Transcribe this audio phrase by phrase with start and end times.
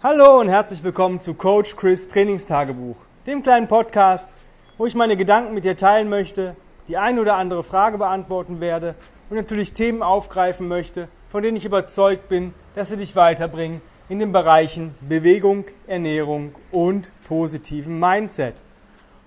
[0.00, 2.94] Hallo und herzlich willkommen zu Coach Chris Trainingstagebuch,
[3.26, 4.36] dem kleinen Podcast,
[4.76, 6.54] wo ich meine Gedanken mit dir teilen möchte,
[6.86, 8.94] die ein oder andere Frage beantworten werde
[9.28, 14.20] und natürlich Themen aufgreifen möchte, von denen ich überzeugt bin, dass sie dich weiterbringen in
[14.20, 18.54] den Bereichen Bewegung, Ernährung und positiven Mindset.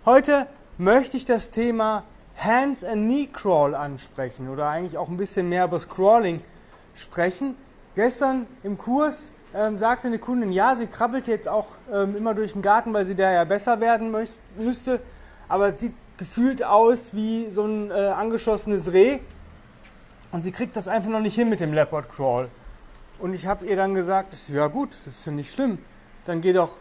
[0.05, 0.47] Heute
[0.77, 2.05] möchte ich das Thema
[2.37, 6.39] Hands and Knee Crawl ansprechen oder eigentlich auch ein bisschen mehr über das Crawling
[6.95, 7.57] sprechen.
[7.93, 12.53] Gestern im Kurs ähm, sagte eine Kundin, ja, sie krabbelt jetzt auch ähm, immer durch
[12.53, 14.15] den Garten, weil sie da ja besser werden
[14.57, 15.01] müsste,
[15.47, 19.19] aber sieht gefühlt aus wie so ein äh, angeschossenes Reh
[20.31, 22.47] und sie kriegt das einfach noch nicht hin mit dem Leopard Crawl.
[23.19, 25.79] Und ich habe ihr dann gesagt, ja gut, das ist ja nicht schlimm,
[26.25, 26.71] dann geh doch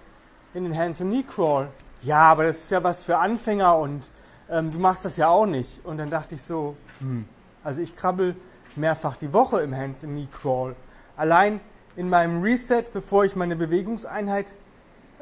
[0.55, 1.69] in den Hands and Knee Crawl.
[2.03, 4.11] Ja, aber das ist ja was für Anfänger und
[4.49, 5.85] ähm, du machst das ja auch nicht.
[5.85, 7.27] Und dann dachte ich so, hm,
[7.63, 8.37] also ich krabbel
[8.77, 10.77] mehrfach die Woche im Hands and Knee Crawl.
[11.17, 11.61] Allein
[11.97, 14.53] in meinem Reset, bevor ich meine Bewegungseinheit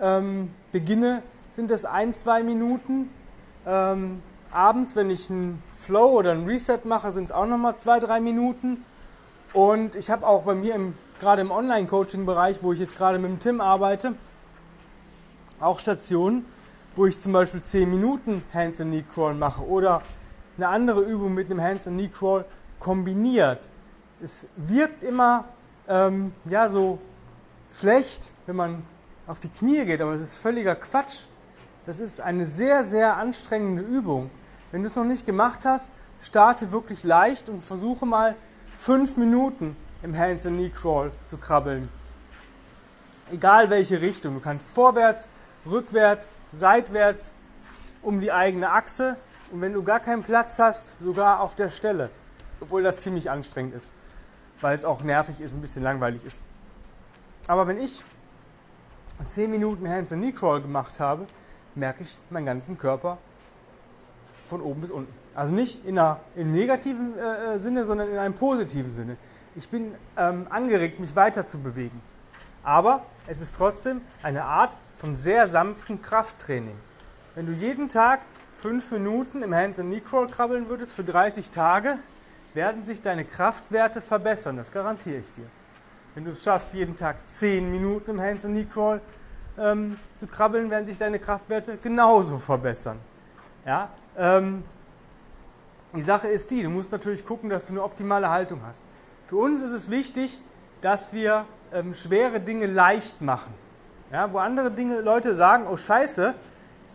[0.00, 1.22] ähm, beginne,
[1.52, 3.10] sind das ein, zwei Minuten.
[3.66, 8.00] Ähm, abends, wenn ich einen Flow oder einen Reset mache, sind es auch nochmal zwei,
[8.00, 8.84] drei Minuten.
[9.52, 13.30] Und ich habe auch bei mir im, gerade im Online-Coaching-Bereich, wo ich jetzt gerade mit
[13.30, 14.14] dem Tim arbeite,
[15.60, 16.44] auch Stationen,
[16.94, 20.02] wo ich zum Beispiel 10 Minuten Hands and Knee Crawl mache oder
[20.56, 22.44] eine andere Übung mit einem Hands and Knee Crawl
[22.78, 23.70] kombiniert.
[24.20, 25.44] Es wirkt immer
[25.88, 26.98] ähm, ja, so
[27.72, 28.82] schlecht, wenn man
[29.26, 31.24] auf die Knie geht, aber es ist völliger Quatsch.
[31.86, 34.30] Das ist eine sehr, sehr anstrengende Übung.
[34.70, 38.34] Wenn du es noch nicht gemacht hast, starte wirklich leicht und versuche mal
[38.76, 41.88] fünf Minuten im Hands and Knee Crawl zu krabbeln.
[43.32, 44.34] Egal welche Richtung.
[44.34, 45.28] Du kannst vorwärts,
[45.66, 47.32] rückwärts, seitwärts,
[48.02, 49.16] um die eigene Achse
[49.50, 52.10] und wenn du gar keinen Platz hast, sogar auf der Stelle.
[52.60, 53.92] Obwohl das ziemlich anstrengend ist
[54.60, 56.44] weil es auch nervig ist, ein bisschen langweilig ist.
[57.46, 58.04] Aber wenn ich
[59.26, 61.26] 10 Minuten Hands and Knee Crawl gemacht habe,
[61.74, 63.18] merke ich meinen ganzen Körper
[64.44, 65.12] von oben bis unten.
[65.34, 69.16] Also nicht in einer, im negativen äh, äh, Sinne, sondern in einem positiven Sinne.
[69.54, 72.00] Ich bin ähm, angeregt, mich weiter zu bewegen.
[72.62, 76.76] Aber es ist trotzdem eine Art von sehr sanftem Krafttraining.
[77.34, 78.20] Wenn du jeden Tag
[78.54, 81.98] 5 Minuten im Hands and Knee Crawl krabbeln würdest für 30 Tage,
[82.54, 85.46] werden sich deine Kraftwerte verbessern, das garantiere ich dir.
[86.14, 89.00] Wenn du es schaffst, jeden Tag 10 Minuten im Hands and Knee Crawl
[89.58, 92.98] ähm, zu krabbeln, werden sich deine Kraftwerte genauso verbessern.
[93.64, 93.90] Ja?
[94.16, 94.64] Ähm,
[95.94, 98.82] die Sache ist die, du musst natürlich gucken, dass du eine optimale Haltung hast.
[99.26, 100.40] Für uns ist es wichtig,
[100.80, 103.52] dass wir ähm, schwere Dinge leicht machen.
[104.10, 106.34] Ja, wo andere Dinge, Leute sagen, oh scheiße,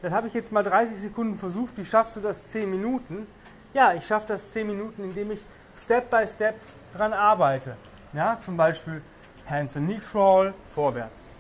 [0.02, 3.28] das habe ich jetzt mal 30 Sekunden versucht, wie schaffst du das 10 Minuten?
[3.74, 5.44] Ja, ich schaffe das 10 Minuten, indem ich
[5.76, 6.56] Step by Step
[6.96, 7.76] dran arbeite.
[8.14, 9.02] Ja, zum Beispiel
[9.50, 11.32] Hands and Knee Crawl vorwärts.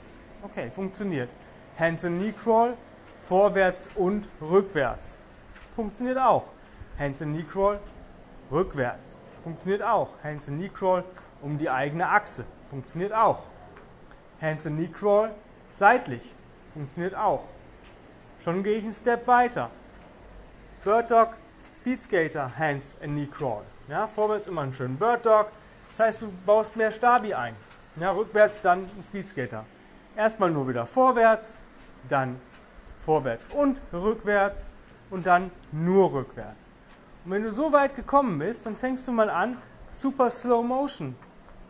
[0.41, 1.29] Okay, funktioniert.
[1.77, 2.75] Hands and Knee Crawl
[3.27, 5.21] vorwärts und rückwärts.
[5.75, 6.45] Funktioniert auch.
[6.97, 7.79] Hands and Knee Crawl
[8.51, 9.21] rückwärts.
[9.43, 10.09] Funktioniert auch.
[10.23, 11.03] Hands and Knee Crawl
[11.41, 12.45] um die eigene Achse.
[12.69, 13.43] Funktioniert auch.
[14.41, 15.29] Hands and Knee Crawl
[15.75, 16.33] seitlich.
[16.73, 17.43] Funktioniert auch.
[18.43, 19.69] Schon gehe ich einen Step weiter.
[20.83, 21.37] Bird Dog
[21.73, 23.63] Speedskater Hands and Knee Crawl.
[23.87, 25.47] Ja, vorwärts immer einen schönen Bird Dog.
[25.89, 27.55] Das heißt, du baust mehr Stabi ein.
[27.95, 29.65] Ja, rückwärts dann ein Speedskater.
[30.15, 31.63] Erstmal nur wieder vorwärts,
[32.07, 32.39] dann
[33.03, 34.71] vorwärts und rückwärts
[35.09, 36.73] und dann nur rückwärts.
[37.25, 39.57] Und wenn du so weit gekommen bist, dann fängst du mal an,
[39.89, 41.15] super Slow Motion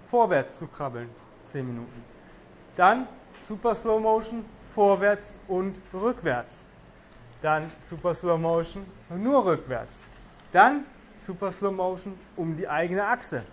[0.08, 1.10] vorwärts zu krabbeln.
[1.48, 2.04] 10 Minuten.
[2.76, 3.08] Dann
[3.42, 6.66] super Slow Motion vorwärts und rückwärts
[7.44, 10.06] dann Super Slow Motion nur rückwärts.
[10.52, 13.44] Dann Super Slow Motion um die eigene Achse.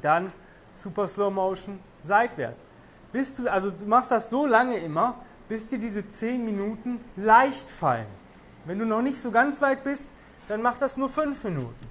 [0.00, 0.32] Dann
[0.72, 2.66] Super Slow Motion seitwärts.
[3.12, 5.16] Bis du, also du machst das so lange immer,
[5.48, 8.06] bis dir diese 10 Minuten leicht fallen.
[8.64, 10.08] Wenn du noch nicht so ganz weit bist,
[10.48, 11.86] dann mach das nur 5 Minuten.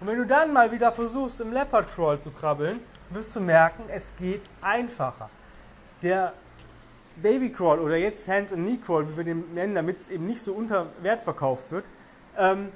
[0.00, 2.80] Und wenn du dann mal wieder versuchst, im Leopard Crawl zu krabbeln,
[3.10, 5.30] wirst du merken, es geht einfacher.
[6.02, 6.32] Der
[7.22, 10.26] Baby Crawl oder jetzt Hands and Knee Crawl, wie wir den nennen, damit es eben
[10.26, 11.86] nicht so unter Wert verkauft wird,
[12.36, 12.68] ähm,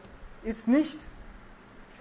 [0.42, 1.00] ist nicht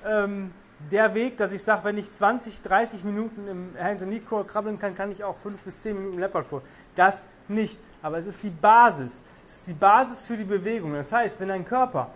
[0.05, 0.51] ähm,
[0.89, 4.45] der Weg, dass ich sage, wenn ich 20, 30 Minuten im Hands and Knee Crawl
[4.45, 6.61] krabbeln kann, kann ich auch 5 bis 10 Minuten im Leopard Crawl.
[6.95, 7.79] Das nicht.
[8.01, 9.23] Aber es ist die Basis.
[9.45, 10.93] Es ist die Basis für die Bewegung.
[10.93, 12.11] Das heißt, wenn dein Körper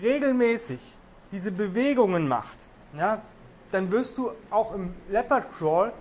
[0.00, 0.96] regelmäßig
[1.30, 2.56] diese Bewegungen macht,
[2.96, 3.22] ja,
[3.70, 5.92] dann wirst du auch im Leopard Crawl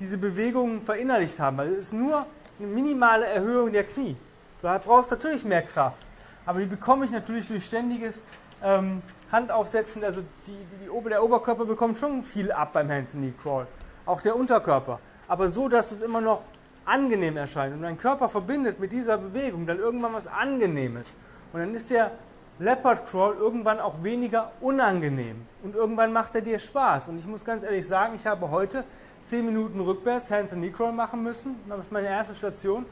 [0.00, 1.56] diese Bewegungen verinnerlicht haben.
[1.56, 2.26] Weil es ist nur
[2.58, 4.16] eine minimale Erhöhung der Knie.
[4.62, 6.02] Du brauchst natürlich mehr Kraft,
[6.46, 8.24] aber die bekomme ich natürlich durch ständiges
[8.62, 10.02] ähm, Handaufsetzen.
[10.04, 13.66] Also die, die, die, der Oberkörper bekommt schon viel ab beim Hands Knee Crawl,
[14.06, 15.00] auch der Unterkörper.
[15.28, 16.42] Aber so, dass es immer noch
[16.84, 21.16] angenehm erscheint und dein Körper verbindet mit dieser Bewegung dann irgendwann was Angenehmes.
[21.52, 22.10] Und dann ist der
[22.58, 27.08] Leopard Crawl irgendwann auch weniger unangenehm und irgendwann macht er dir Spaß.
[27.08, 28.84] Und ich muss ganz ehrlich sagen, ich habe heute
[29.24, 31.56] 10 Minuten rückwärts Hands and Knee Crawl machen müssen.
[31.68, 32.84] Das ist meine erste Station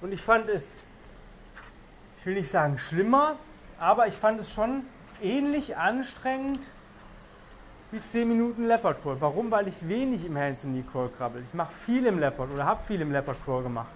[0.00, 0.76] und ich fand es,
[2.18, 3.36] ich will nicht sagen schlimmer,
[3.78, 4.84] aber ich fand es schon
[5.20, 6.66] ähnlich anstrengend
[7.90, 9.16] wie 10 Minuten Leopard Crawl.
[9.20, 9.50] Warum?
[9.50, 11.42] Weil ich wenig im Hands and Knee Crawl krabbel.
[11.44, 13.90] Ich mache viel im Leopard oder habe viel im Leopard Crawl gemacht.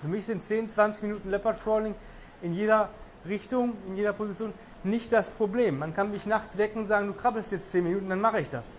[0.00, 1.94] Für mich sind 10, 20 Minuten Leopard Crawling
[2.42, 2.90] in jeder
[3.26, 5.78] Richtung, in jeder Position nicht das Problem.
[5.78, 8.48] Man kann mich nachts wecken und sagen, du krabbelst jetzt 10 Minuten, dann mache ich
[8.48, 8.78] das.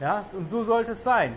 [0.00, 1.34] Ja, und so sollte es sein.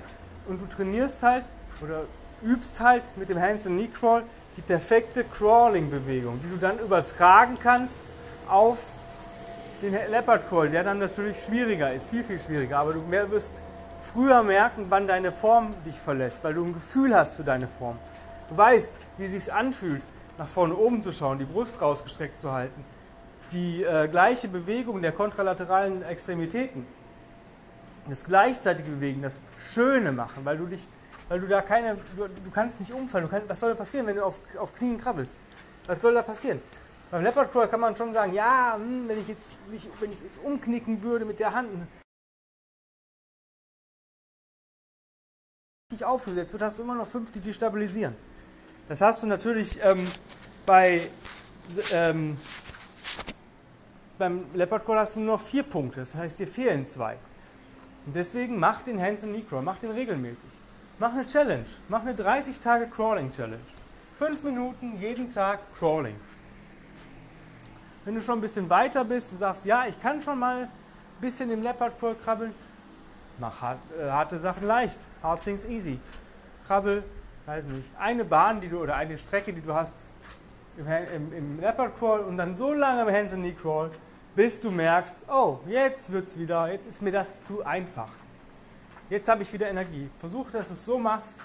[0.48, 1.46] Und du trainierst halt
[1.82, 2.02] oder
[2.44, 4.24] übst halt mit dem Hands and Knee Crawl
[4.58, 8.00] die perfekte Crawling-Bewegung, die du dann übertragen kannst
[8.50, 8.80] auf
[9.82, 12.80] den Leopard Crawl, der dann natürlich schwieriger ist, viel, viel schwieriger.
[12.80, 13.54] Aber du wirst
[14.00, 17.98] früher merken, wann deine Form dich verlässt, weil du ein Gefühl hast für deine Form.
[18.50, 20.04] Du weißt, wie es sich anfühlt,
[20.38, 22.84] nach vorne oben zu schauen, die Brust rausgestreckt zu halten.
[23.52, 26.86] Die äh, gleiche Bewegung der kontralateralen Extremitäten.
[28.10, 30.88] Das gleichzeitige Bewegen, das Schöne machen, weil du dich,
[31.30, 33.30] weil du da keine, du, du kannst nicht umfallen.
[33.30, 35.40] Kannst, was soll da passieren, wenn du auf, auf Knien krabbelst?
[35.88, 36.62] Was soll da passieren?
[37.12, 40.44] Beim Leopard Crawl kann man schon sagen, ja, hm, wenn ich jetzt, wenn ich jetzt
[40.44, 41.70] umknicken würde mit der Hand,
[45.92, 48.16] dich aufgesetzt wird, hast du immer noch fünf, die dich stabilisieren.
[48.88, 50.08] Das hast du natürlich ähm,
[50.66, 51.10] bei
[51.92, 52.38] ähm,
[54.18, 57.18] beim Leopard Crawl hast du nur noch vier Punkte, das heißt dir fehlen zwei.
[58.06, 60.50] Und deswegen mach den Hands and Knee Crawl, mach den regelmäßig.
[61.00, 63.60] Mach eine Challenge, mach eine 30 Tage Crawling Challenge.
[64.16, 66.16] Fünf Minuten jeden Tag Crawling.
[68.06, 70.70] Wenn du schon ein bisschen weiter bist und sagst, ja, ich kann schon mal ein
[71.22, 72.54] bisschen im Leopard Crawl krabbeln,
[73.40, 75.00] mach äh, harte Sachen leicht.
[75.22, 76.00] Hard things easy.
[76.68, 77.04] Krabbel
[77.46, 79.98] weiß nicht, eine Bahn, die du oder eine Strecke, die du hast
[80.78, 83.92] im, im, im Leopard Crawl und dann so lange im Hands and Knee Crawl,
[84.36, 88.10] bis du merkst, oh, jetzt wird es wieder, jetzt ist mir das zu einfach.
[89.10, 90.10] Jetzt habe ich wieder Energie.
[90.20, 91.36] Versuch, dass du es so machst,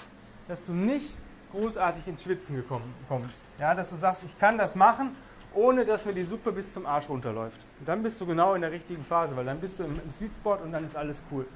[0.46, 1.16] dass du nicht
[1.52, 3.42] großartig ins Schwitzen gekommen, kommst.
[3.58, 5.16] Ja, dass du sagst, ich kann das machen,
[5.54, 7.60] ohne dass mir die Suppe bis zum Arsch runterläuft.
[7.80, 10.12] Und dann bist du genau in der richtigen Phase, weil dann bist du im, im
[10.12, 11.46] Sweet Spot und dann ist alles cool.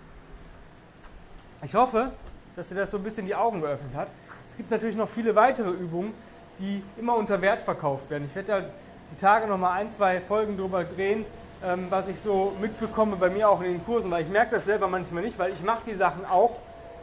[1.62, 2.12] Ich hoffe,
[2.56, 4.08] dass dir das so ein bisschen die Augen geöffnet hat.
[4.50, 6.12] Es gibt natürlich noch viele weitere Übungen,
[6.58, 8.24] die immer unter Wert verkauft werden.
[8.24, 8.62] Ich werde da
[9.10, 11.24] die Tage noch mal ein, zwei Folgen drüber drehen,
[11.64, 14.64] ähm, was ich so mitbekomme bei mir auch in den Kursen, weil ich merke das
[14.64, 16.56] selber manchmal nicht, weil ich mache die Sachen auch,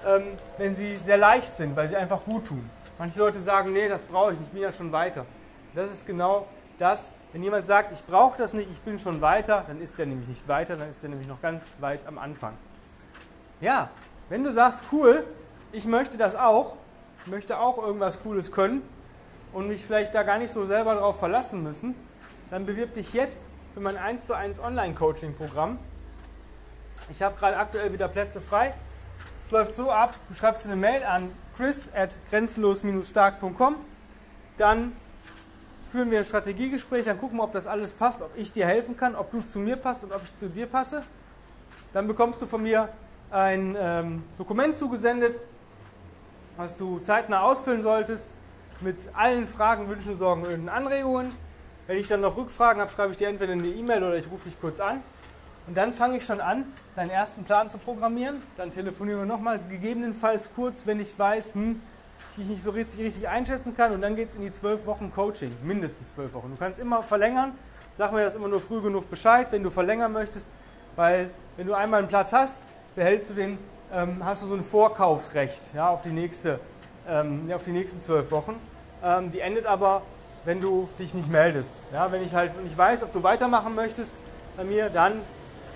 [0.06, 0.24] ähm,
[0.58, 2.70] wenn sie sehr leicht sind, weil sie einfach gut tun.
[2.98, 5.26] Manche Leute sagen, nee, das brauche ich nicht, ich bin ja schon weiter.
[5.76, 6.48] Das ist genau
[6.80, 10.06] das, wenn jemand sagt, ich brauche das nicht, ich bin schon weiter, dann ist der
[10.06, 12.54] nämlich nicht weiter, dann ist der nämlich noch ganz weit am Anfang.
[13.62, 13.90] Ja,
[14.30, 15.26] wenn du sagst, cool,
[15.72, 16.78] ich möchte das auch,
[17.26, 18.82] möchte auch irgendwas Cooles können
[19.54, 21.96] und mich vielleicht da gar nicht so selber darauf verlassen müssen,
[22.50, 25.80] dann bewirb dich jetzt für mein 1 zu 1 Online-Coaching-Programm.
[27.10, 28.74] Ich habe gerade aktuell wieder Plätze frei.
[29.44, 33.76] Es läuft so ab, du schreibst eine Mail an chris at grenzenlos-stark.com,
[34.58, 34.94] dann
[35.92, 38.98] führen wir ein Strategiegespräch, dann gucken wir, ob das alles passt, ob ich dir helfen
[38.98, 41.04] kann, ob du zu mir passt und ob ich zu dir passe.
[41.94, 42.90] Dann bekommst du von mir
[43.32, 45.42] ein ähm, Dokument zugesendet,
[46.58, 48.36] was du zeitnah ausfüllen solltest,
[48.82, 51.32] mit allen Fragen, Wünschen, Sorgen und Anregungen.
[51.88, 54.46] Wenn ich dann noch Rückfragen habe, schreibe ich dir entweder eine E-Mail oder ich rufe
[54.46, 55.02] dich kurz an.
[55.68, 56.66] Und dann fange ich schon an,
[56.96, 58.42] deinen ersten Plan zu programmieren.
[58.56, 61.82] Dann telefonieren wir nochmal, gegebenenfalls kurz, wenn ich weiß, hm,
[62.38, 63.92] ich nicht so richtig, richtig einschätzen kann.
[63.92, 66.52] Und dann geht es in die zwölf Wochen Coaching, mindestens zwölf Wochen.
[66.52, 67.54] Du kannst immer verlängern.
[67.98, 70.48] Sag mir das immer nur früh genug Bescheid, wenn du verlängern möchtest.
[70.96, 72.64] Weil wenn du einmal einen Platz hast,
[72.96, 73.58] behältst du den
[73.94, 76.60] ähm, hast du so ein Vorkaufsrecht ja, auf, die nächste,
[77.08, 78.56] ähm, auf die nächsten zwölf Wochen.
[79.04, 80.02] Ähm, die endet aber,
[80.46, 81.74] wenn du dich nicht meldest.
[81.94, 84.14] Ja, wenn ich halt nicht weiß, ob du weitermachen möchtest
[84.56, 85.14] bei mir, dann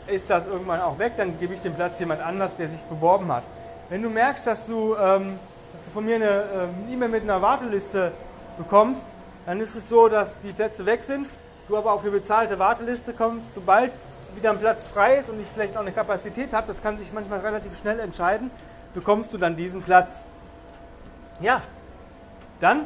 [0.08, 3.32] ist das irgendwann auch weg, dann gebe ich den Platz jemand anders, der sich beworben
[3.32, 3.44] hat.
[3.90, 5.40] Wenn du merkst, dass du, ähm,
[5.74, 8.12] dass du von mir eine ähm, E-Mail mit einer Warteliste
[8.58, 9.06] bekommst,
[9.46, 11.28] dann ist es so, dass die Plätze weg sind,
[11.68, 13.92] du aber auf eine bezahlte Warteliste kommst, sobald
[14.36, 17.12] wieder ein Platz frei ist und ich vielleicht auch eine Kapazität habe, das kann sich
[17.12, 18.50] manchmal relativ schnell entscheiden,
[18.94, 20.26] bekommst du dann diesen Platz.
[21.42, 21.62] Ja,
[22.60, 22.86] dann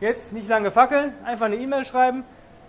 [0.00, 2.24] jetzt nicht lange fackeln, einfach eine E-Mail schreiben,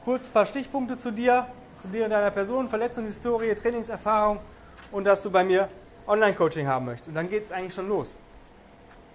[0.06, 1.48] kurz ein paar Stichpunkte zu dir,
[1.80, 4.40] zu dir und deiner Person, Verletzungshistorie, Trainingserfahrung
[4.92, 5.68] und dass du bei mir
[6.08, 7.10] Online-Coaching haben möchtest.
[7.10, 8.20] Und dann geht es eigentlich schon los.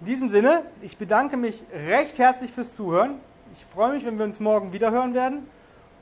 [0.01, 3.19] In diesem Sinne, ich bedanke mich recht herzlich fürs Zuhören.
[3.53, 5.47] Ich freue mich, wenn wir uns morgen wieder hören werden.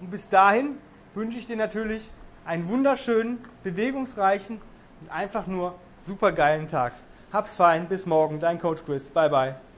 [0.01, 0.77] Und bis dahin
[1.13, 2.11] wünsche ich dir natürlich
[2.45, 4.61] einen wunderschönen, bewegungsreichen
[5.01, 6.93] und einfach nur supergeilen Tag.
[7.31, 9.09] Hab's fein, bis morgen, dein Coach Chris.
[9.09, 9.68] Bye bye.